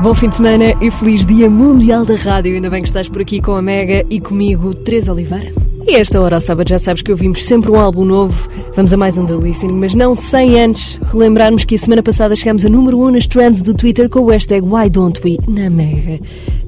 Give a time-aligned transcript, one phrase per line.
[0.00, 2.54] Bom fim de semana e feliz Dia Mundial da Rádio.
[2.54, 5.52] Ainda bem que estás por aqui com a Mega e comigo, Teresa Oliveira.
[5.88, 8.48] E esta hora, ao sábado, já sabes que ouvimos sempre um álbum novo.
[8.76, 12.36] Vamos a mais um The Listening, mas não sem antes relembrarmos que a semana passada
[12.36, 15.36] chegámos a número 1 um nas trends do Twitter com o hashtag Why Don't We
[15.48, 16.20] na Mega.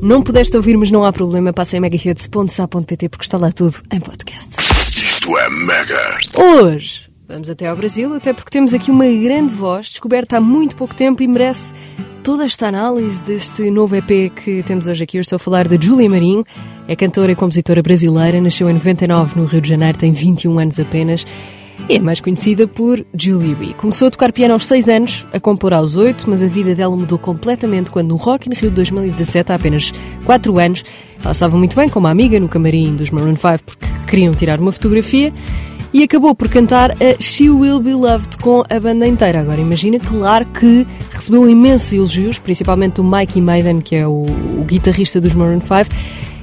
[0.02, 1.52] Não pudeste ouvir, mas não há problema.
[1.52, 4.56] Passa em megahits.sa.pt porque está lá tudo em podcast.
[4.58, 6.18] Isto é Mega.
[6.36, 10.74] Hoje vamos até ao Brasil, até porque temos aqui uma grande voz descoberta há muito
[10.74, 11.72] pouco tempo e merece
[12.24, 15.16] toda esta análise deste novo EP que temos hoje aqui.
[15.16, 16.44] Eu estou a falar de Júlia Marinho,
[16.88, 20.80] é cantora e compositora brasileira, nasceu em 99 no Rio de Janeiro, tem 21 anos
[20.80, 21.24] apenas.
[21.88, 23.74] E é mais conhecida por Julie B.
[23.74, 26.96] Começou a tocar piano aos 6 anos, a compor aos 8, mas a vida dela
[26.96, 29.92] mudou completamente quando no Rock in Rio de 2017, há apenas
[30.24, 30.84] 4 anos,
[31.22, 34.58] ela estava muito bem com uma amiga no camarim dos Maroon 5 porque queriam tirar
[34.58, 35.32] uma fotografia
[35.92, 39.40] e acabou por cantar a She Will Be Loved com a banda inteira.
[39.40, 44.64] Agora imagina, claro que recebeu imensos elogios, principalmente do Mikey Maiden, que é o, o
[44.64, 45.90] guitarrista dos Maroon 5.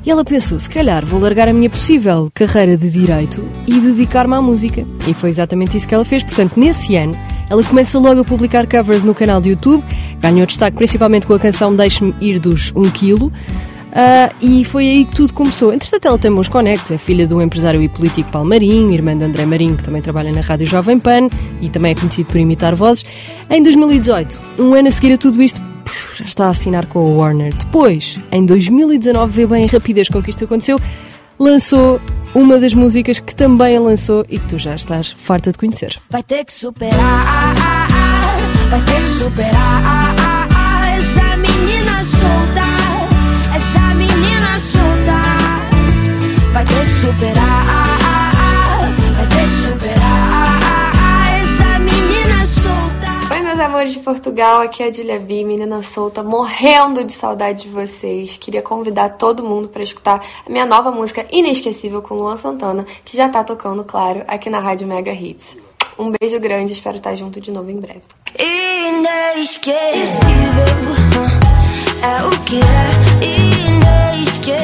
[0.06, 4.36] E ela pensou, se calhar vou largar a minha possível carreira de direito e dedicar-me
[4.36, 4.88] à música.
[5.06, 6.24] E foi exatamente isso que ela fez.
[6.24, 7.14] Portanto, nesse ano,
[7.50, 9.84] ela começa logo a publicar covers no canal de YouTube,
[10.22, 13.32] ganhou destaque principalmente com a canção Deixe-me Ir dos 1 kg.
[13.98, 15.74] Uh, e foi aí que tudo começou.
[15.74, 19.24] Entretanto, ela tem bons conectos, é filha de um empresário e político Palmarinho, irmã de
[19.24, 22.76] André Marinho, que também trabalha na Rádio Jovem Pan e também é conhecido por imitar
[22.76, 23.04] vozes.
[23.50, 25.60] Em 2018, um ano a seguir a tudo isto,
[26.16, 27.56] já está a assinar com a Warner.
[27.56, 30.80] Depois, em 2019, vê bem a rapidez com que isto aconteceu,
[31.40, 32.00] lançou
[32.36, 35.98] uma das músicas que também a lançou e que tu já estás farta de conhecer.
[36.08, 37.56] Vai ter que superar,
[38.70, 40.27] vai ter que superar
[46.58, 47.68] Vai ter que superar,
[49.16, 50.60] vai ter que superar
[51.40, 53.36] essa menina solta.
[53.36, 57.66] Oi, meus amores de Portugal, aqui é a Julia B, menina solta, morrendo de saudade
[57.66, 58.38] de vocês.
[58.38, 63.16] Queria convidar todo mundo para escutar a minha nova música Inesquecível com Luan Santana, que
[63.16, 65.56] já tá tocando, claro, aqui na Rádio Mega Hits.
[65.96, 68.02] Um beijo grande, espero estar junto de novo em breve.
[68.40, 69.86] Inesquecível
[72.02, 73.57] é o que é.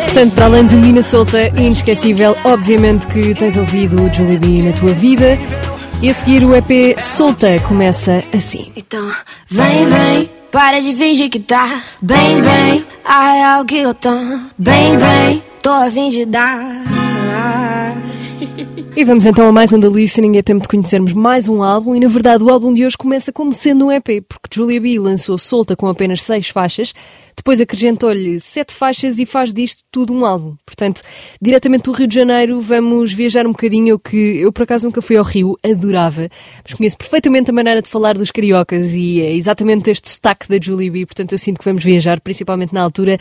[0.03, 4.61] Portanto, para além de Menina Solta e Inesquecível, obviamente que tens ouvido o Julie B
[4.63, 5.37] na tua vida.
[6.01, 8.71] E a seguir o EP Solta começa assim.
[8.75, 9.09] Então,
[9.49, 12.85] vem, vem, para de fingir que tá bem, bem.
[13.05, 14.11] A real que eu tô
[14.57, 15.43] bem, bem.
[15.61, 16.83] Tô a fim de dar.
[18.95, 21.95] E vamos então a mais um The Listening, é tempo de conhecermos mais um álbum
[21.95, 24.99] e na verdade o álbum de hoje começa como sendo um EP, porque Julia B
[24.99, 26.93] lançou solta com apenas seis faixas,
[27.35, 30.55] depois acrescentou-lhe sete faixas e faz disto tudo um álbum.
[30.63, 31.01] Portanto,
[31.41, 35.01] diretamente do Rio de Janeiro vamos viajar um bocadinho, eu que eu por acaso nunca
[35.01, 36.29] fui ao Rio, adorava,
[36.63, 40.59] mas conheço perfeitamente a maneira de falar dos cariocas e é exatamente este sotaque da
[40.61, 43.17] Julia B, portanto eu sinto que vamos viajar, principalmente na altura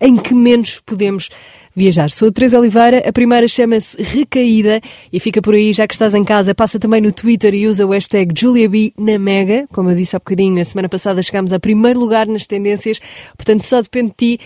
[0.00, 1.28] em que menos podemos
[1.76, 2.10] viajar.
[2.10, 4.80] Sou a Teresa Oliveira, a primeira chama-se Recaída
[5.12, 7.86] e fica por aí, já que estás em casa, passa também no Twitter e usa
[7.86, 9.68] o hashtag JuliaB na Mega.
[9.72, 12.98] Como eu disse há bocadinho, a semana passada chegámos a primeiro lugar nas tendências,
[13.36, 14.40] portanto só depende de ti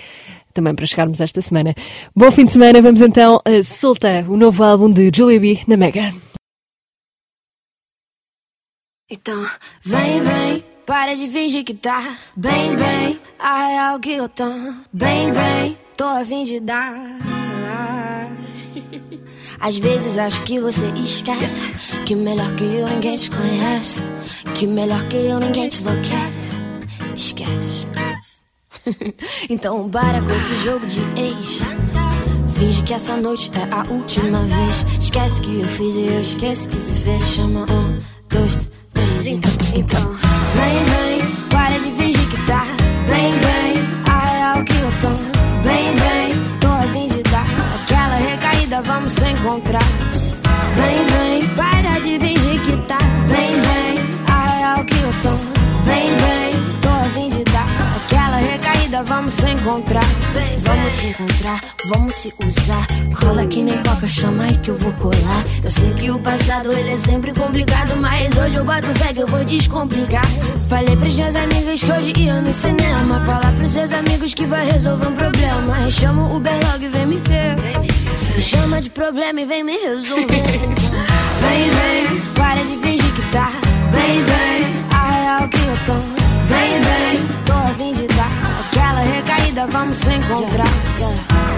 [0.53, 1.75] também para chegarmos esta semana.
[2.15, 6.13] Bom fim de semana, vamos então a soltar o novo álbum de Julia na Mega.
[9.09, 9.45] Então,
[9.85, 13.21] vem, vem, para de fingir que tá bem, bem.
[13.39, 14.45] A real que eu tô
[14.93, 15.90] bem, bem.
[16.01, 16.95] Tô a fim de dar.
[19.61, 21.71] Às vezes acho que você esquece
[22.07, 24.03] Que melhor que eu ninguém te conhece
[24.55, 26.57] Que melhor que eu ninguém te enlouquece.
[27.15, 27.87] Esquece.
[29.51, 31.61] Então para com esse jogo de ex.
[32.57, 34.87] Finge que essa noite é a última vez.
[34.99, 37.23] Esquece que eu fiz e eu esqueço que se fez.
[37.25, 38.01] Chama um,
[38.31, 38.59] dois,
[38.95, 40.17] três Então, então.
[40.55, 42.00] Vem, vem Para de
[49.11, 49.83] Vamos se encontrar.
[50.77, 52.99] Vem, vem Para de fingir que tá.
[53.29, 55.37] Bem, bem A real que eu tô.
[55.85, 57.67] Bem, bem Tô a fim de dar.
[57.97, 60.05] Aquela recaída Vamos se encontrar
[60.59, 62.87] Vamos se encontrar, vamos se usar.
[63.19, 65.45] Cola que nem coca, chama aí que eu vou colar.
[65.63, 69.21] Eu sei que o passado ele é sempre complicado Mas hoje eu boto fé que
[69.21, 70.25] eu vou descomplicar.
[70.69, 73.21] Falei pras minhas amigas que hoje ia no cinema.
[73.21, 75.91] Falar pros seus amigos que vai resolver um problema.
[75.91, 77.57] Chama o Uber logo e vem me ver.
[77.81, 77.90] Me
[78.39, 80.27] chama de problema e vem me resolver.
[81.41, 83.51] Vem, vem, para de fingir que tá.
[83.91, 85.95] Bem, bem, a real que eu tô.
[86.53, 88.31] Bem, bem, tô a fim de dar.
[88.61, 90.69] Aquela recaída, vamos se encontrar.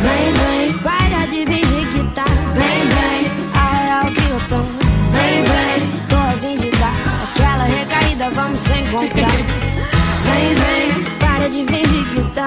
[0.01, 2.25] Vem, vem, para de fingir que tá.
[2.55, 4.63] Bem, bem, a real que eu tô.
[5.11, 6.95] Bem, bem, tô a fim de dar.
[7.25, 9.31] Aquela recaída, vamos se encontrar.
[10.23, 12.47] Vem, vem, para de fingir que tá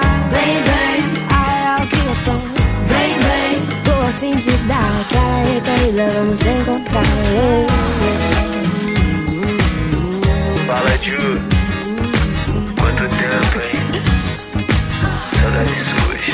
[5.08, 7.04] praia, Camila, vamos encontrar.
[10.66, 11.40] Fala, Ju.
[12.78, 13.80] Quanto tempo, hein?
[15.40, 16.26] Saudades suas.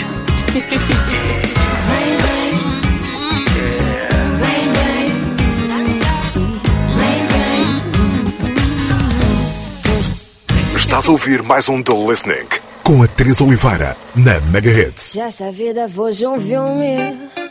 [10.77, 12.47] Estás a ouvir mais um The Listening
[12.83, 15.13] com a Teresa Oliveira na Mega Hits.
[15.15, 17.42] Já essa vida vou um filme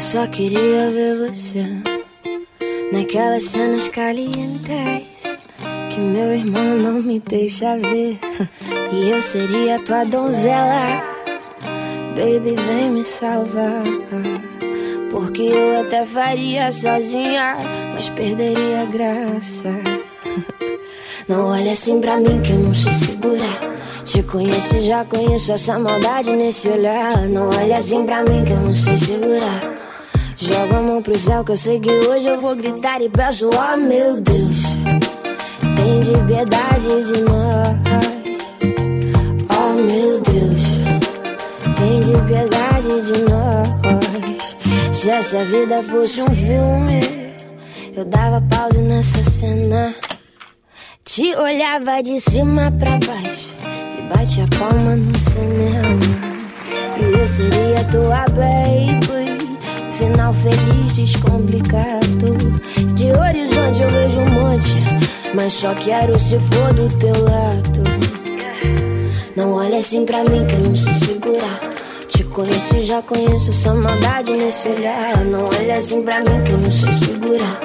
[0.00, 1.62] eu só queria ver você
[2.90, 5.12] naquelas cenas calientes
[5.90, 8.18] que meu irmão não me deixa ver.
[8.92, 11.04] E eu seria tua donzela,
[12.16, 13.84] baby, vem me salvar.
[15.12, 17.56] Porque eu até faria sozinha,
[17.94, 19.68] mas perderia a graça.
[21.28, 23.70] Não olha assim pra mim que eu não sei segurar.
[24.04, 27.28] Te conheço já conheço essa maldade nesse olhar.
[27.28, 29.89] Não olha assim pra mim que eu não sei segurar.
[30.42, 33.50] Joga a mão pro céu que eu sei que hoje eu vou gritar e peço,
[33.52, 34.56] oh meu Deus.
[35.76, 37.76] Tem de piedade de nós.
[39.50, 40.62] Oh meu Deus.
[41.76, 44.96] Tem de piedade de nós.
[44.96, 47.00] Se essa vida fosse um filme,
[47.94, 49.94] eu dava pausa nessa cena.
[51.04, 53.54] Te olhava de cima pra baixo
[53.98, 56.00] e bate a palma no cinema.
[56.98, 59.19] E eu seria tua baby.
[60.00, 62.34] Final feliz, descomplicado.
[62.94, 64.76] De horizonte eu vejo um monte,
[65.34, 67.82] mas só quero se for do teu lado.
[69.36, 71.60] Não olha assim pra mim que eu não sei segurar.
[72.08, 75.22] Te conheço já conheço essa maldade nesse olhar.
[75.22, 77.60] Não olha assim pra mim que eu não sei segurar.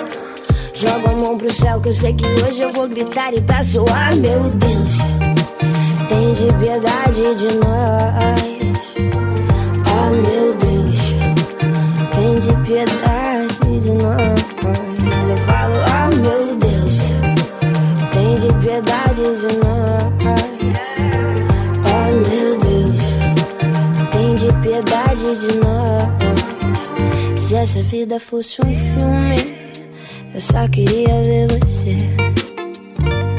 [0.73, 3.85] Joga a mão pro céu que eu sei que hoje eu vou gritar e peço,
[3.93, 4.97] ah meu Deus,
[6.09, 8.54] tem de piedade de nós.
[12.45, 14.39] De piedade de nós.
[15.29, 16.93] Eu falo, ah meu Deus,
[18.11, 20.13] tem de piedade de nós.
[21.89, 22.99] Oh meu Deus,
[24.11, 27.41] tem de piedade de nós.
[27.41, 29.55] Se essa vida fosse um filme.
[30.33, 31.97] Eu só queria ver você.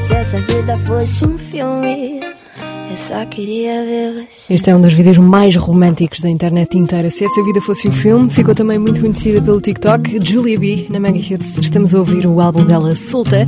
[0.01, 2.19] Se essa vida fosse um filme,
[2.97, 4.53] só queria ver você.
[4.53, 7.09] Este é um dos vídeos mais românticos da internet inteira.
[7.09, 10.19] Se essa vida fosse um filme, ficou também muito conhecida pelo TikTok.
[10.21, 11.57] Julia B, na Mega Hits.
[11.59, 13.47] Estamos a ouvir o álbum dela Solta.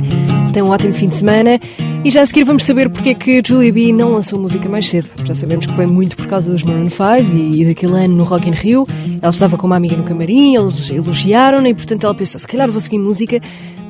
[0.52, 1.58] Tem um ótimo fim de semana.
[2.02, 4.88] E já a seguir vamos saber porque é que Julia B não lançou música mais
[4.88, 5.10] cedo.
[5.22, 8.24] Já sabemos que foi muito por causa dos Maroon 5 e, e daquele ano no
[8.24, 8.86] Rock in Rio.
[9.20, 12.70] Ela estava com uma amiga no camarim, eles elogiaram-na e portanto ela pensou, se calhar
[12.70, 13.38] vou seguir música.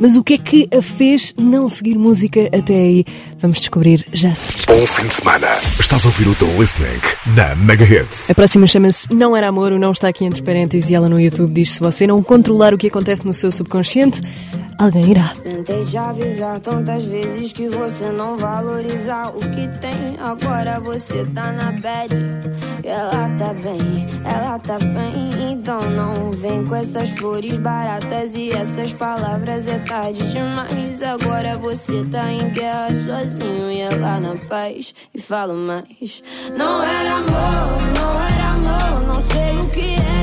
[0.01, 3.05] Mas o que é que a fez não seguir música até aí?
[3.39, 4.65] Vamos descobrir já a seguir.
[4.67, 5.47] Bom fim de semana.
[5.79, 7.01] Estás a ouvir o The Listening
[7.37, 8.31] na Mega Hits.
[8.31, 11.21] A próxima chama-se Não Era Amor, o não está aqui entre parênteses e ela no
[11.21, 14.23] YouTube diz se você não controlar o que acontece no seu subconsciente,
[14.79, 15.35] alguém irá.
[15.43, 20.17] Tentei te avisar tantas vezes que você não valorizar o que tem.
[20.19, 22.15] Agora você tá na bad.
[22.83, 25.53] Ela tá bem, ela tá bem.
[25.53, 29.67] Então não vem com essas flores baratas e essas palavras.
[29.67, 31.03] É tarde demais.
[31.03, 34.95] Agora você tá em guerra sozinho e ela na paz.
[35.15, 36.23] E falo mais.
[36.57, 39.07] Não era amor, não era amor.
[39.07, 40.20] Não sei o que era,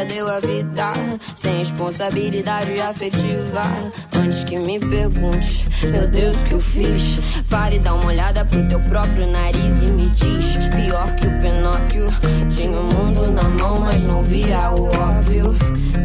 [0.00, 0.92] já deu a vida.
[1.34, 3.62] Sem responsabilidade afetiva.
[4.16, 7.20] Antes que me pergunte Meu Deus, o que eu fiz?
[7.48, 10.56] Pare e dá uma olhada pro teu próprio nariz E me diz.
[10.68, 12.06] Pior que o Pinóquio
[12.50, 15.54] Tinha o mundo na mão, mas não via o óbvio.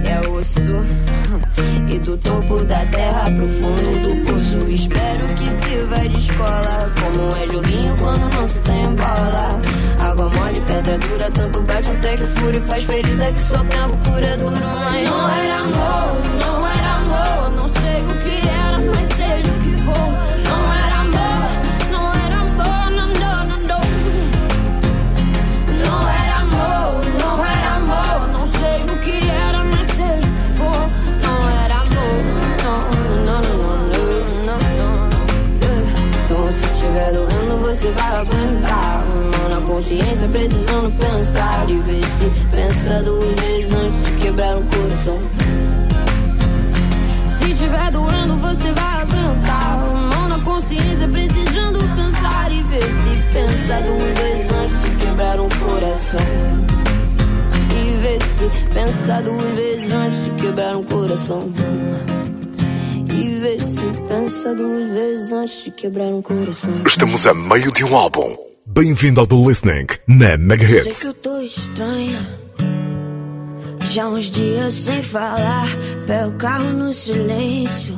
[0.03, 0.59] É osso
[1.89, 4.69] E do topo da terra pro fundo do poço.
[4.69, 9.84] Espero que sirva de escola Como é joguinho quando não se tem bola
[10.15, 13.97] Água mole, pedra dura, tanto bate até que fura e faz ferida que só tempo
[14.09, 14.55] cura duro.
[14.55, 16.54] Mas não era amor, não
[39.95, 45.19] consciência, precisando pensar e ver se pensa duas vezes antes de quebrar o coração.
[47.39, 49.77] Se tiver doendo, você vai aguentar.
[50.09, 55.49] Mão na consciência, precisando pensar e ver se pensa duas vezes antes de quebrar um
[55.49, 56.19] coração.
[58.37, 61.53] se pensar duas vezes antes de quebrar um coração.
[63.13, 66.73] E vê se pensa duas vezes antes de quebrar um coração.
[66.85, 68.44] Estamos a meio de um álbum.
[68.77, 71.01] Bem-vindo ao The Listening na Mega Sei Hits.
[71.03, 72.19] que eu tô estranha.
[73.89, 75.69] Já uns dias sem falar,
[76.05, 77.97] pego o carro no silêncio.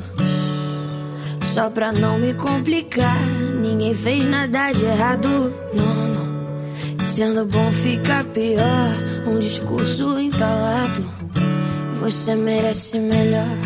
[1.42, 3.20] Só pra não me complicar,
[3.60, 5.28] ninguém fez nada de errado,
[5.74, 7.04] não, não.
[7.04, 8.92] Sendo bom fica pior,
[9.26, 11.04] um discurso entalado.
[12.02, 13.58] Você merece melhor.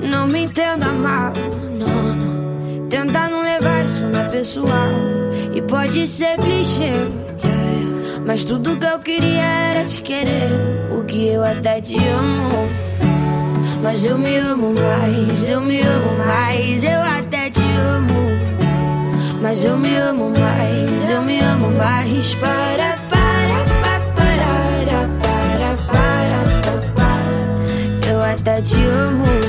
[0.00, 1.32] Não me entenda mal,
[1.78, 2.88] não, não.
[2.88, 5.29] Tentar não levar isso na pessoal.
[5.52, 6.92] E pode ser clichê,
[8.24, 10.48] mas tudo que eu queria era te querer.
[10.88, 12.68] Porque eu até te amo.
[13.82, 18.20] Mas eu me amo mais, eu me amo mais, eu até te amo.
[19.40, 22.34] Mas eu me amo mais, eu me amo mais.
[22.36, 25.08] Para, para, para, para, para,
[25.48, 28.08] para, para, para.
[28.08, 29.39] Eu até te amo.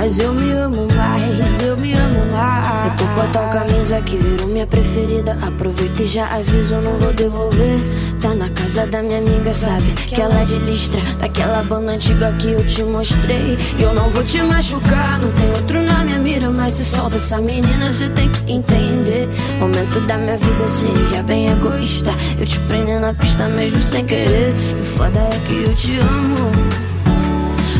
[0.00, 2.86] Mas eu me amo mais, eu me amo mais.
[2.86, 5.36] Eu tô com a tua camisa que virou minha preferida.
[5.42, 7.80] Aproveita e já aviso, não vou devolver.
[8.22, 9.90] Tá na casa da minha amiga, sabe?
[10.06, 13.58] Que ela é de listra, daquela banda antiga que eu te mostrei.
[13.76, 16.48] E eu não vou te machucar, não tem outro na minha mira.
[16.48, 19.28] Mas se solta essa menina, você tem que entender.
[19.58, 22.12] Momento da minha vida seria bem egoísta.
[22.38, 24.54] Eu te prender na pista mesmo sem querer.
[24.78, 26.87] E foda é que eu te amo.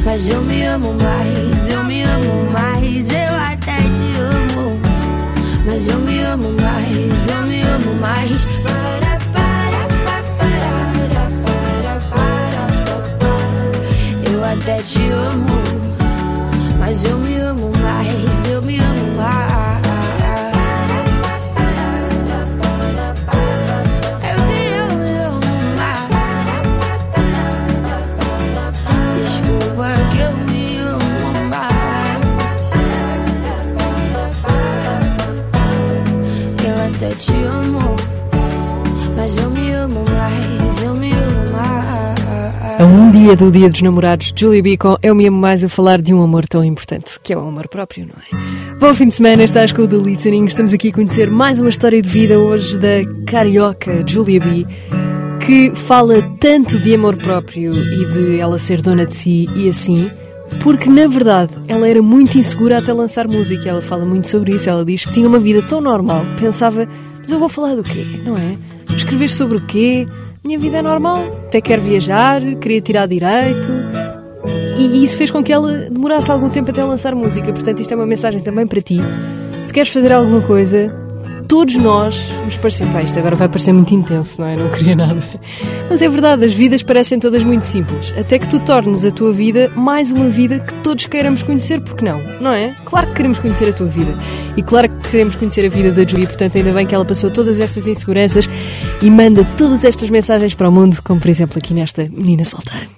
[0.04, 4.80] Mas eu me amo mais, eu me amo mais, eu até te amo.
[5.66, 8.44] Mas eu me amo mais, eu me amo mais.
[8.62, 14.30] Para, para, para, para, para, para, para.
[14.30, 15.58] Eu até te amo.
[16.78, 17.77] Mas eu me amo mais,
[43.28, 46.14] dia do Dia dos Namorados, Julia B com Eu Me Amo Mais a falar de
[46.14, 48.76] um amor tão importante, que é o amor próprio, não é?
[48.76, 50.46] Bom fim de semana, estás com o The Listening.
[50.46, 54.66] Estamos aqui a conhecer mais uma história de vida hoje da carioca Julia B,
[55.44, 60.10] que fala tanto de amor próprio e de ela ser dona de si e assim,
[60.62, 63.68] porque na verdade ela era muito insegura até lançar música.
[63.68, 64.70] Ela fala muito sobre isso.
[64.70, 66.88] Ela diz que tinha uma vida tão normal, pensava,
[67.20, 68.56] mas eu vou falar do quê, não é?
[68.96, 70.06] Escrever sobre o quê?
[70.44, 73.70] Minha vida é normal, até quero viajar, queria tirar direito.
[74.78, 77.52] E isso fez com que ela demorasse algum tempo até lançar música.
[77.52, 78.98] Portanto, isto é uma mensagem também para ti.
[79.62, 80.94] Se queres fazer alguma coisa,
[81.48, 82.92] todos nós nos parecemos.
[82.92, 84.54] Pá, isto agora vai parecer muito intenso, não é?
[84.54, 85.26] Não queria nada.
[85.88, 88.12] Mas é verdade, as vidas parecem todas muito simples.
[88.16, 92.04] Até que tu tornes a tua vida mais uma vida que todos queiramos conhecer, porque
[92.04, 92.22] não?
[92.40, 92.76] Não é?
[92.84, 94.14] Claro que queremos conhecer a tua vida.
[94.56, 97.30] E claro que queremos conhecer a vida da Julia, portanto, ainda bem que ela passou
[97.30, 98.48] todas essas inseguranças
[99.00, 102.97] e manda todas estas mensagens para o mundo, como por exemplo aqui nesta Menina Solteira.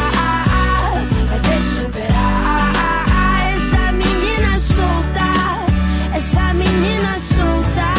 [6.21, 7.89] essa menina solta.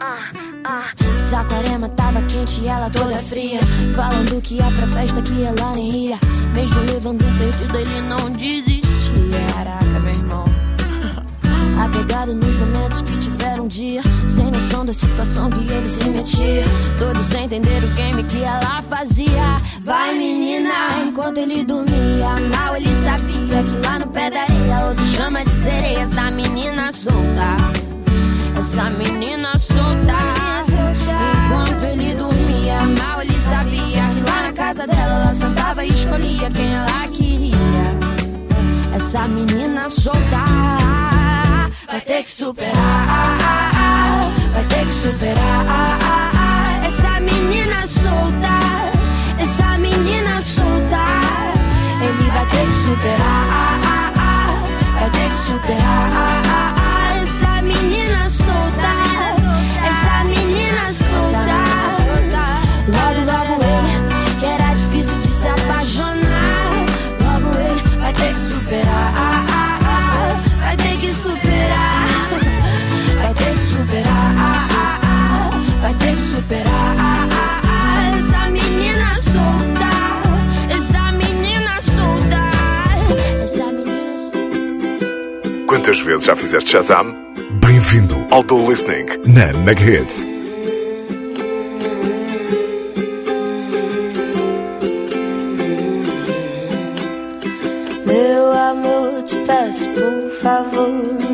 [0.00, 0.30] Ah,
[0.64, 1.16] ah.
[1.16, 3.60] Saquarema tava quente e ela toda fria.
[3.94, 6.18] Falando que ia pra festa que ela nem ia.
[6.54, 9.40] Mesmo levando um perdido, ele não desistia.
[9.54, 10.44] Caraca, meu irmão.
[11.80, 14.02] Apegado nos momentos que tiveram um dia.
[14.28, 16.64] Sem noção da situação que ele se metia.
[16.98, 19.60] Todos entenderam o game que ela fazia.
[19.80, 20.72] Vai, menina,
[21.06, 22.34] enquanto ele dormia.
[22.56, 22.89] Mal ele
[23.62, 26.00] que lá no pé da areia, outro chama de sereia.
[26.00, 27.56] Essa menina solta.
[28.58, 30.18] Essa menina solta.
[31.46, 36.50] Enquanto ele dormia, mal ele sabia que lá na casa dela ela sentava e escolhia
[36.50, 37.56] quem ela queria.
[38.94, 40.44] Essa menina solta.
[42.06, 42.76] ter que superar,
[44.52, 46.39] vai ter que superar.
[52.90, 54.12] Vai ter que superar,
[54.94, 56.10] vai ter que superar.
[56.70, 56.79] Essa
[85.70, 87.14] Quantas vezes já fizeste Shazam?
[87.64, 90.28] Bem-vindo ao Do Listening na Mega Hits.
[98.04, 100.88] Meu amor, te peço por favor,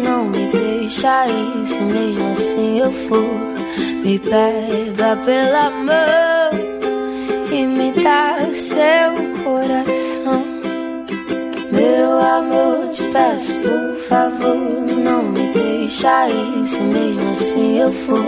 [0.04, 1.66] não me deixa ir.
[1.66, 3.54] Se mesmo assim eu for,
[4.04, 6.50] me pega pela mão
[7.50, 10.44] e me dá seu coração.
[11.72, 13.45] Meu amor, te peço por
[14.08, 16.66] favor, não me deixa ir.
[16.66, 18.24] Se mesmo assim eu for,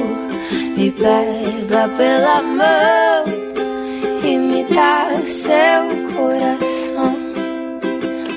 [0.77, 3.25] me pega pela mão
[4.23, 7.17] e me dá seu coração.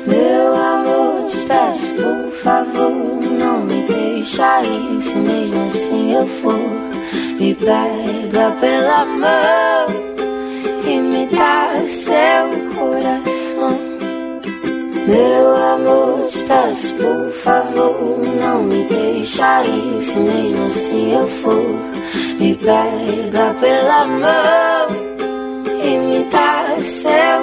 [0.08, 5.02] Meu amor, te peço por favor, não me deixa ir.
[5.02, 6.60] Se mesmo assim eu for,
[7.40, 9.88] me pega pela mão
[10.86, 13.51] e me dá seu coração.
[15.08, 20.02] Meu amor, te peço por favor, não me deixa ir.
[20.02, 21.80] Se mesmo assim eu for,
[22.40, 24.88] me pega pela mão
[25.84, 27.41] e me dá seu.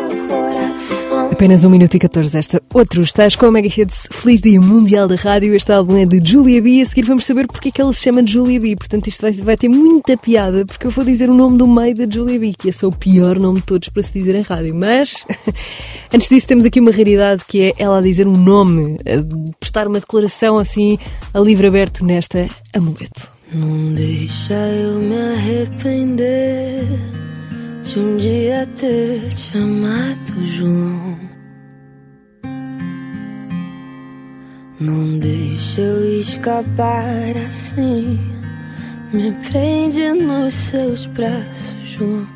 [1.30, 2.62] Apenas 1 minuto e 14 esta.
[2.74, 5.54] Outro, estás com a Mega Hits Feliz Dia Mundial da Rádio.
[5.54, 6.80] Este álbum é de Julia B.
[6.80, 8.74] A seguir vamos saber porque é que ele se chama de Julia B.
[8.74, 11.94] Portanto, isto vai, vai ter muita piada porque eu vou dizer o nome do meio
[11.94, 14.42] da Julia B, que esse é o pior nome de todos para se dizer em
[14.42, 14.74] rádio.
[14.74, 15.24] Mas,
[16.12, 18.96] antes disso, temos aqui uma raridade que é ela a dizer um nome,
[19.60, 20.98] prestar uma declaração assim
[21.32, 23.30] a livre aberto nesta amuleto.
[23.52, 26.84] Não deixa eu me arrepender
[27.88, 31.18] de um dia ter te amado, João.
[34.78, 38.20] Não deixa eu escapar assim.
[39.10, 42.28] Me prende nos seus braços, João.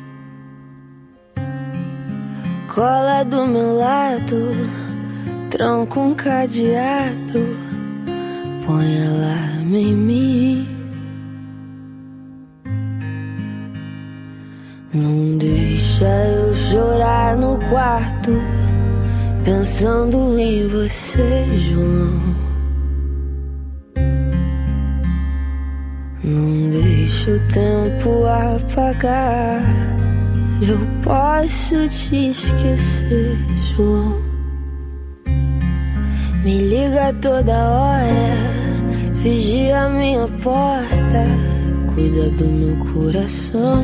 [2.73, 4.55] Cola do meu lado,
[5.51, 7.57] tranco um cadeado,
[8.65, 10.72] põe alarme em mim.
[14.93, 18.31] Não deixa eu chorar no quarto,
[19.43, 22.21] pensando em você, João.
[26.23, 29.63] Não deixa o tempo apagar.
[30.61, 33.35] Eu posso te esquecer,
[33.75, 34.21] João.
[36.43, 41.25] Me liga toda hora, vigia a minha porta,
[41.95, 43.83] cuida do meu coração.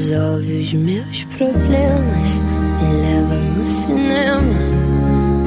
[0.00, 2.40] Resolve os meus problemas,
[2.80, 4.58] me leva no cinema,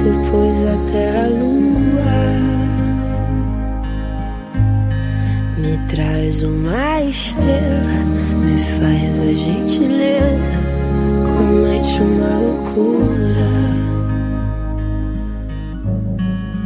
[0.04, 2.14] depois até a lua.
[5.58, 8.06] Me traz uma estrela,
[8.46, 10.52] me faz a gentileza,
[11.36, 13.50] comete uma loucura.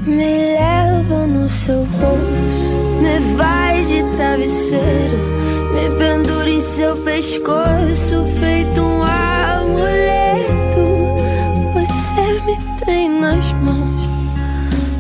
[0.06, 5.38] Me leva no seu bolso, me faz de travesseiro,
[5.73, 10.86] me pendura em seu pescoço, feito um amuleto.
[11.73, 14.01] Você me tem nas mãos,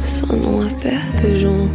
[0.01, 1.69] só não aperta, João,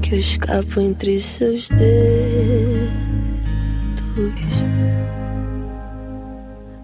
[0.00, 3.02] que eu escapo entre seus dedos.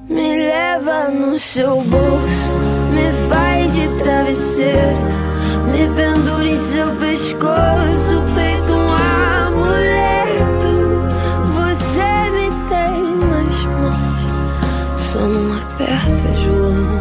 [0.08, 2.52] Me leva no seu bolso,
[2.94, 4.98] me faz de travesseiro,
[5.70, 9.07] me pendura em seu pescoço, feito um amuleto.
[15.08, 17.00] Só não aperta, João,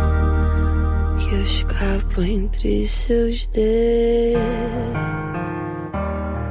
[1.17, 4.41] que eu escapo entre seus dedos.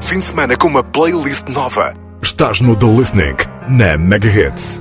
[0.02, 1.94] Fim de semana com uma playlist nova.
[2.20, 3.36] Estás no The Listening
[3.70, 4.78] na Mega Hits.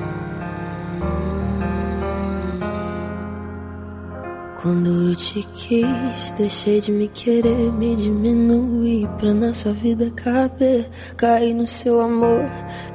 [4.65, 10.89] Quando eu te quis, deixei de me querer, me diminuir pra na sua vida caber.
[11.15, 12.49] Caí no seu amor,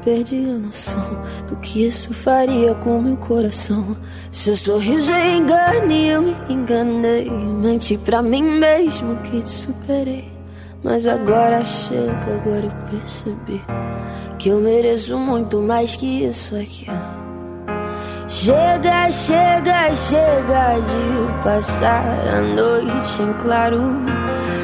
[0.05, 3.97] perdi a noção do que isso faria com meu coração.
[4.33, 7.31] Seu sorriso é engano e eu me enganei.
[7.31, 10.25] Menti pra mim mesmo que te superei.
[10.83, 13.63] Mas agora chega, agora eu percebi
[14.41, 16.89] que eu mereço muito mais que isso aqui.
[18.31, 23.81] Chega, chega, chega de passar a noite em claro.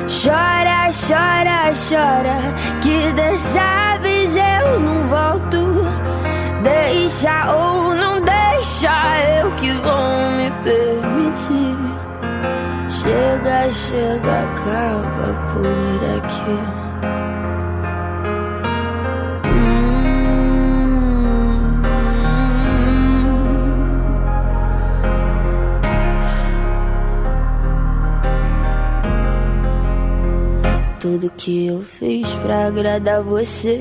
[0.06, 5.84] Chora, chora, chora, que dessa vez eu não volto.
[6.62, 11.76] Deixa ou não deixa, eu que vou me permitir.
[12.88, 16.85] Chega, chega, acaba por aqui.
[31.06, 33.80] Tudo que eu fiz pra agradar você.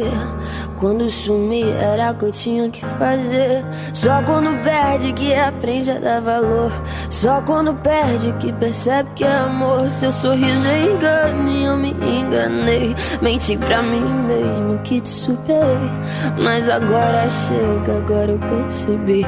[0.79, 3.65] Quando sumi era o que eu tinha que fazer.
[3.95, 6.71] Só quando perde que aprende a dar valor.
[7.09, 9.89] Só quando perde que percebe que é amor.
[9.89, 12.95] Seu sorriso é engano e eu me enganei.
[13.23, 15.89] Menti pra mim mesmo que te superei.
[16.37, 19.25] Mas agora chega, agora eu percebi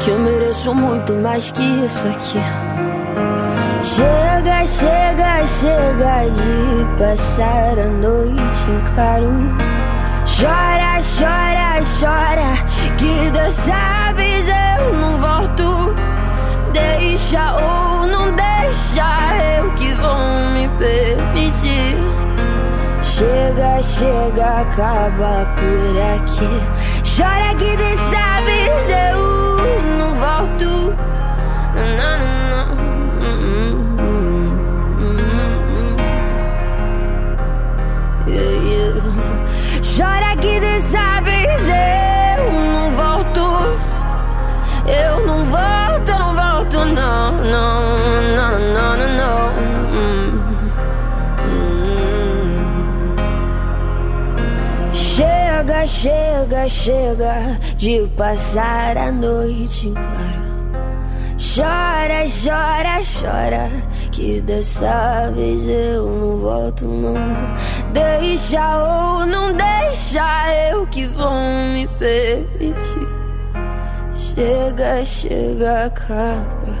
[0.00, 3.09] que eu mereço muito mais que isso aqui.
[4.00, 9.28] Chega, chega, chega de passar a noite em claro.
[10.24, 15.94] Chora, chora, chora, que dessa vez eu não volto.
[16.72, 20.18] Deixa ou não deixa, eu que vou
[20.54, 21.98] me permitir.
[23.02, 26.52] Chega, chega, acaba por aqui.
[27.04, 30.96] Chora que dessa vez eu não volto.
[31.74, 32.19] Não,
[40.40, 43.40] que dessa vez eu não volto.
[44.86, 47.80] Eu não volto, não volto, não, não,
[48.34, 49.50] não, não, não, não.
[54.92, 60.40] Chega, chega, chega de passar a noite em claro.
[61.54, 63.70] Chora, chora, chora
[64.12, 67.14] que dessa vez eu não volto não
[67.92, 71.32] Deixa ou não deixa eu que vou
[71.74, 73.08] me permitir
[74.14, 76.78] Chega, chega, acaba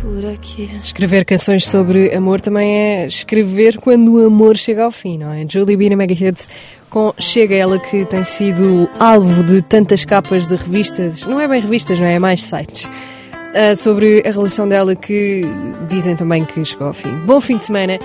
[0.00, 5.16] por aqui Escrever canções sobre amor também é escrever quando o amor chega ao fim,
[5.16, 5.46] não é?
[5.48, 6.48] Julie B na Mega Hits
[6.90, 11.62] com Chega Ela que tem sido alvo de tantas capas de revistas, não é bem
[11.62, 12.14] revistas, não é?
[12.14, 15.42] É mais sites uh, sobre a relação dela que
[15.88, 17.14] dizem também que chegou ao fim.
[17.24, 17.98] Bom fim de semana.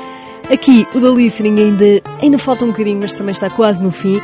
[0.52, 4.22] Aqui o da listening ainda, ainda falta um bocadinho, mas também está quase no fim.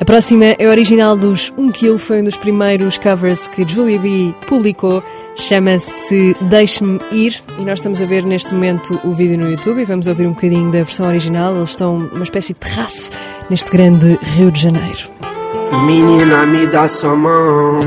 [0.00, 4.32] A próxima é original dos 1 Kill, foi um dos primeiros covers que Julia B
[4.46, 5.02] publicou.
[5.34, 9.84] Chama-se Deixe-me Ir e nós estamos a ver neste momento o vídeo no YouTube e
[9.84, 11.56] vamos ouvir um bocadinho da versão original.
[11.56, 13.10] Eles estão numa espécie de terraço
[13.50, 15.10] neste grande Rio de Janeiro.
[15.84, 17.80] Menina, me dá sua mão.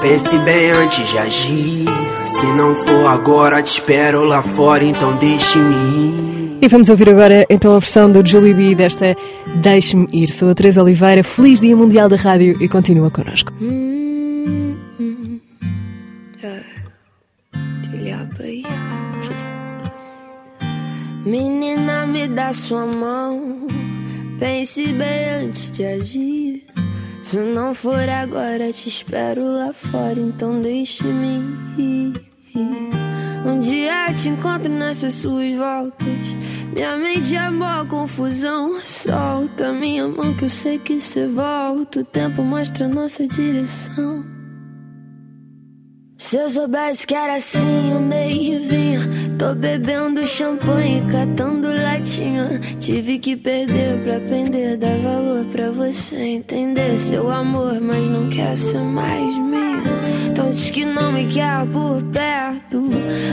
[0.00, 1.84] Pense bem antes de agir.
[2.24, 7.76] Se não for agora, te espero lá fora, então deixe-me E vamos ouvir agora então
[7.76, 9.16] a versão do Julie B desta
[9.62, 10.26] Deixe-me Ir.
[10.26, 13.52] Sou a Teresa Oliveira, feliz Dia Mundial da Rádio e continua connosco.
[21.24, 23.68] Menina, me dá sua mão.
[24.40, 26.66] Pense bem antes de agir.
[27.22, 31.44] Se não for agora, te espero lá fora, então deixe-me
[31.78, 33.15] ir.
[33.46, 36.36] Um dia te encontro nessas suas voltas.
[36.74, 38.80] Minha mente é mó confusão.
[38.84, 42.00] Solta minha mão que eu sei que cê volta.
[42.00, 44.24] O tempo mostra nossa direção.
[46.18, 49.00] Se eu soubesse que era assim, andei e vinha.
[49.38, 52.58] Tô bebendo champanhe, catando latinha.
[52.80, 58.56] Tive que perder pra aprender, dar valor pra você entender seu amor, mas não quer
[58.56, 59.82] ser mais minha.
[60.30, 62.88] Então diz que não me quer por perto,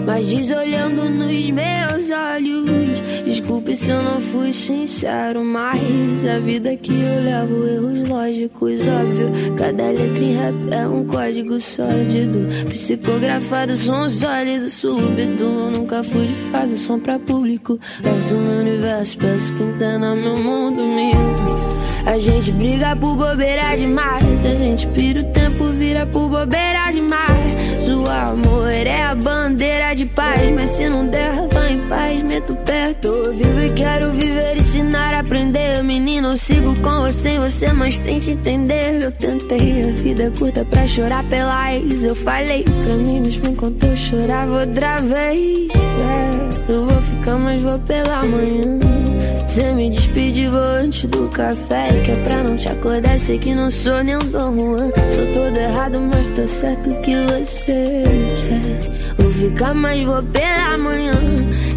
[0.05, 6.75] mas diz olhando nos meus olhos Desculpe se eu não fui sincero, mas a vida
[6.75, 9.31] que eu levo, erros lógicos, óbvio.
[9.57, 12.47] Cada letra em rap é um código sólido.
[12.69, 15.43] Psicografado, som sólido, súbito.
[15.43, 17.79] Nunca fui de fase, som pra público.
[18.03, 21.63] Peço meu universo, peço que entenda meu mundo, meu.
[22.05, 24.45] A gente briga por bobeira demais.
[24.45, 27.42] A gente pira o tempo, vira por bobeira demais.
[27.87, 30.51] O amor é a bandeira de paz.
[30.51, 33.07] Mas se não der, vai em paz, meto perto.
[33.07, 35.83] Eu vivo e quero viver, ensinar, aprender.
[35.83, 39.01] Menino, eu sigo com você você, mas tente entender.
[39.01, 41.73] Eu tentei, a vida é curta pra chorar pela.
[41.73, 45.69] Eu falei pra mim mesmo enquanto eu chorava outra vez.
[45.75, 49.02] É, eu vou ficar, mas vou pela manhã.
[49.45, 53.19] Você me despediu antes do café Que é pra não te acordar.
[53.19, 54.91] Sei que não sou nem um Dom Juan.
[55.11, 59.13] Sou todo errado, mas tá certo que você me quer.
[59.17, 61.13] Vou ficar, mas vou pela manhã.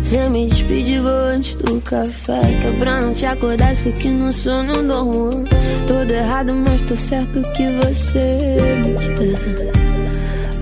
[0.01, 3.75] Você me despediu antes do café Que é pra não te acordar.
[3.75, 5.45] Sei que não sou nem um Dom Juan.
[5.87, 9.37] Todo errado, mas tô certo que você me quer.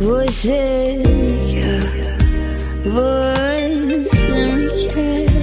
[0.01, 2.15] Você me quer.
[2.85, 5.34] Você me quer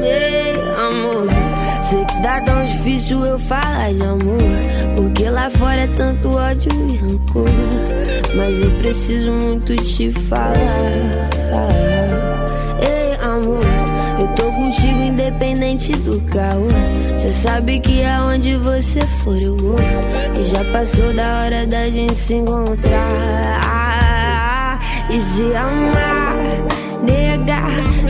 [0.00, 1.26] Ei, amor.
[1.82, 4.38] Sei que dá tão difícil eu falar de amor.
[4.94, 7.48] Porque lá fora é tanto ódio e rancor.
[8.36, 10.54] Mas eu preciso muito te falar.
[12.80, 13.64] Ei, amor.
[14.20, 16.68] Eu tô contigo independente do caô.
[17.16, 19.76] Cê sabe que aonde você for eu vou.
[20.38, 23.58] E já passou da hora da gente se encontrar.
[25.10, 26.17] E se amar.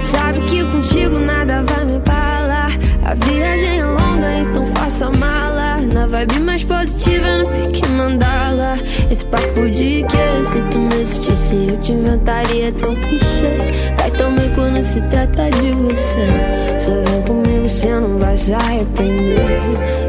[0.00, 2.70] Sabe que contigo nada vai me abalar.
[3.04, 5.80] A viagem é longa, então faça mala.
[5.92, 8.76] Na vibe mais positiva, no pique mandala.
[9.10, 13.94] Esse papo de que se tu me existisse, eu te inventaria tão clichê.
[13.96, 16.78] Cai também quando se trata de você.
[16.78, 19.60] Só vem comigo, cê não vai se arrepender.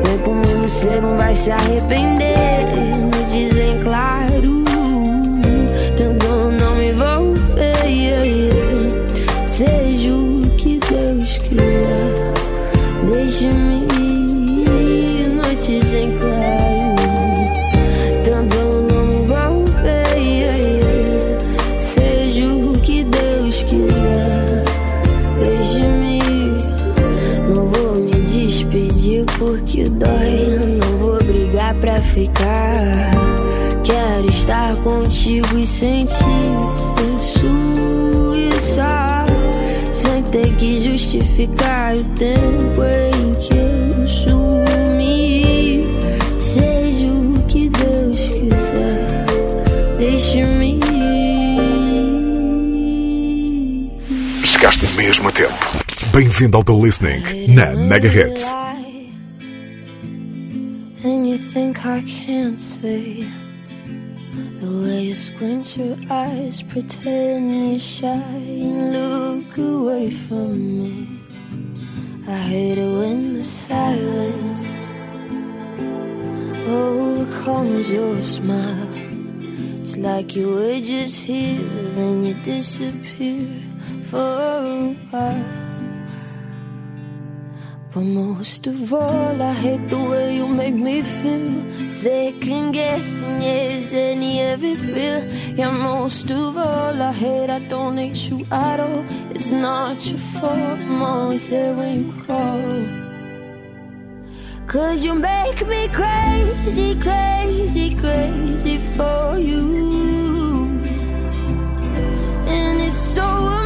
[0.04, 2.30] Vem comigo, cê não vai se arrepender.
[56.40, 58.50] Bem-vindo ao The Listening na Mega Hits.
[61.04, 63.28] And you think I can't see
[64.62, 71.20] the way you squint your eyes, pretend you're shy and look away from me.
[72.26, 74.64] I hate it when the silence
[76.70, 78.88] overcomes your smile.
[79.82, 81.60] It's like you were just here,
[81.96, 83.46] then you disappear
[84.04, 85.69] for a while.
[87.92, 91.88] But most of all, I hate the way you make me feel.
[91.88, 95.26] Second guessing, yes, any it real.
[95.56, 99.04] Yeah, most of all, I hate I don't hate you at all.
[99.32, 103.10] It's not your fault, I'm always there when you call.
[104.68, 110.80] Cause you make me crazy, crazy, crazy for you.
[112.46, 113.59] And it's so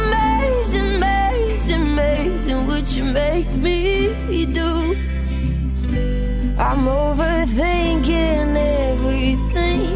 [1.94, 4.70] amazing, what you make me do.
[6.58, 8.56] I'm overthinking
[8.90, 9.88] everything,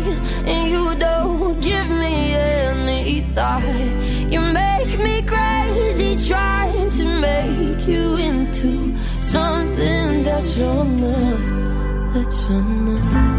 [0.47, 3.63] and you don't give me any thought.
[4.33, 8.73] You make me crazy trying to make you into
[9.21, 11.41] something that you're not,
[12.13, 13.39] that you're not.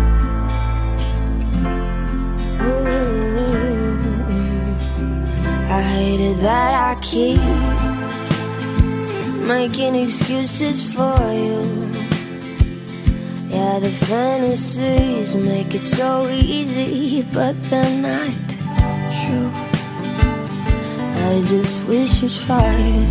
[5.77, 7.88] I hate it that I keep
[9.49, 11.59] making excuses for you.
[13.49, 18.37] Yeah, the fantasies make it so easy, but they're not
[19.19, 19.51] true.
[21.29, 23.09] I just wish you tried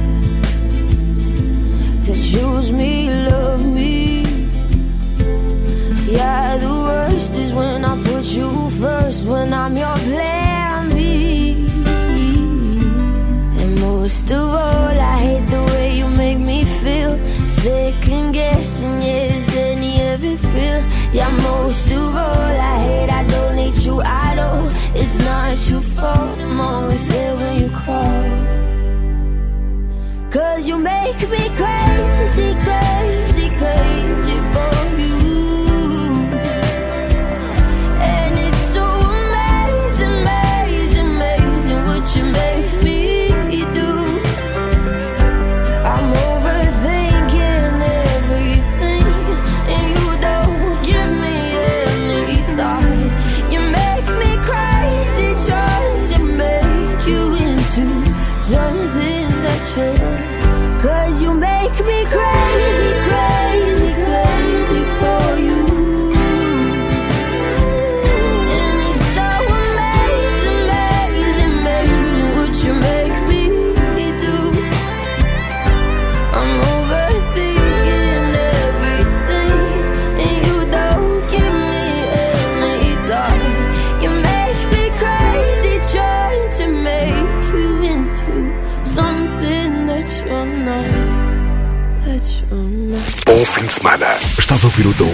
[2.06, 4.22] to choose me, love me.
[6.06, 11.68] Yeah, the worst is when I put you first, when I'm your plan B.
[13.80, 15.77] most of all, I hate the way
[16.88, 17.14] feel.
[17.48, 20.82] Second guessing, is any of it real?
[21.18, 24.66] Yeah, most of all, I hate I don't need you at all.
[25.00, 28.24] It's not your fault, I'm always there when you call.
[30.36, 34.72] Cause you make me crazy, crazy, crazy for
[35.02, 35.27] you.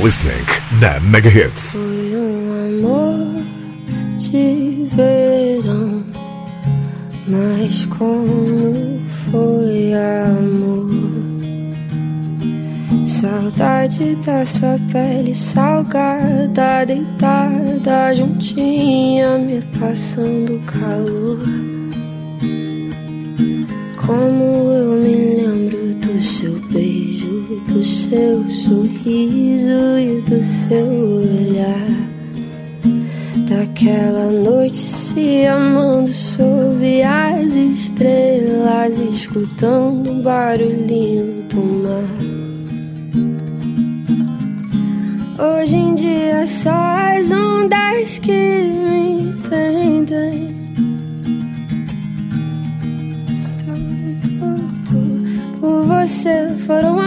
[0.05, 0.45] Listening
[0.83, 1.73] na Mega Hits.
[1.73, 3.43] Foi um amor
[4.19, 6.05] de verão,
[7.27, 10.91] mas como foi amor?
[13.07, 21.39] Saudade da sua pele salgada, deitada juntinha, me passando calor.
[24.05, 26.64] Como eu me lembro do seu
[27.61, 32.15] do seu sorriso e do seu olhar.
[33.49, 42.45] Daquela noite se amando sob as estrelas, escutando o barulhinho do mar.
[45.39, 50.55] Hoje em dia só as ondas que me entendem.
[55.61, 56.99] Por você foram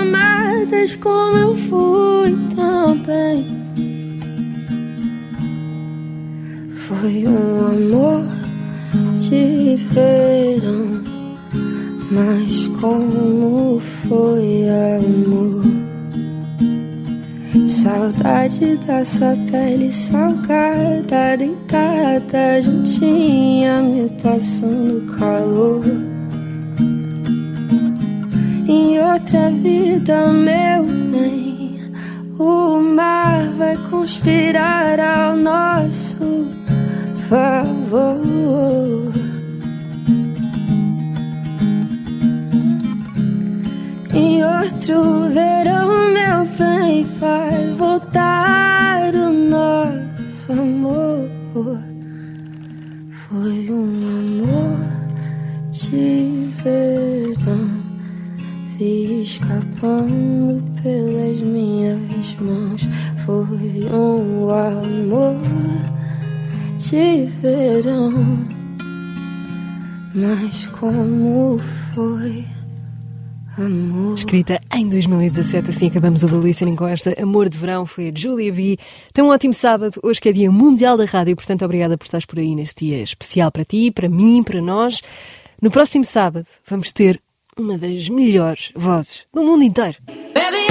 [0.67, 3.47] amadas como eu fui também.
[6.71, 8.23] Foi um amor
[9.17, 11.03] de verão,
[12.11, 14.65] mas como foi
[14.99, 15.65] amor?
[17.67, 26.16] Saudade da sua pele salgada, deitada juntinha, me passando calor.
[28.69, 31.79] Em outra vida, meu bem,
[32.37, 36.47] o mar vai conspirar ao nosso
[37.29, 39.13] favor.
[44.13, 46.06] Em outro verão,
[59.87, 62.87] escapando pelas minhas mãos.
[63.25, 65.37] Foi um amor
[66.77, 68.45] de verão,
[70.13, 71.59] mas como
[71.93, 72.45] foi?
[73.57, 74.13] Amor.
[74.13, 78.11] Escrita em 2017, assim acabamos o The Listening com esta Amor de Verão, foi a
[78.15, 78.77] Julia V.
[79.11, 82.25] Tem um ótimo sábado, hoje que é Dia Mundial da Rádio, portanto, obrigada por estares
[82.25, 85.01] por aí neste dia especial para ti, para mim, para nós.
[85.59, 87.19] No próximo sábado vamos ter
[87.57, 89.97] uma das melhores vozes do mundo inteiro.
[90.33, 90.67] Baby.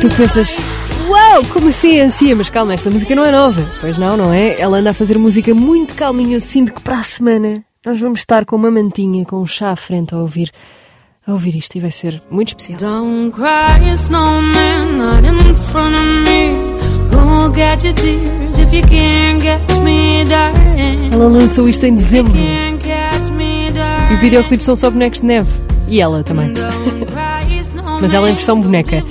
[0.00, 0.58] Tu pensas,
[1.08, 2.32] uau, como assim é assim?
[2.34, 3.60] Mas calma, esta música não é nova.
[3.80, 4.54] Pois não, não é?
[4.60, 6.36] Ela anda a fazer música muito calminha.
[6.36, 9.72] Eu sinto que para a semana nós vamos estar com uma mantinha, com um chá
[9.72, 10.52] à frente a ouvir,
[11.26, 12.78] a ouvir isto e vai ser muito especial.
[12.78, 16.75] Don't cry, snowman, not in front of me.
[21.12, 22.32] Ela lançou isto em dezembro
[24.10, 25.50] e o videoclipe são só bonecos de neve.
[25.88, 26.52] E ela também.
[28.00, 29.02] Mas ela é em versão boneca.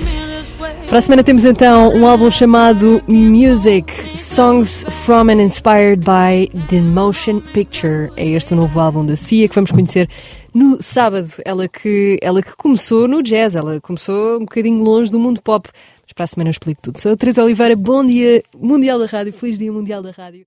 [0.87, 6.79] Para a semana temos então um álbum chamado Music Songs from and Inspired by the
[6.79, 8.11] Motion Picture.
[8.15, 10.07] É este o novo álbum da Cia que vamos conhecer
[10.53, 11.27] no sábado.
[11.43, 15.67] Ela que, ela que começou no jazz, ela começou um bocadinho longe do mundo pop.
[16.15, 16.97] Para a semana eu explico tudo.
[16.97, 20.43] Sou a Teresa Oliveira, bom dia Mundial da Rádio, feliz dia Mundial da Rádio.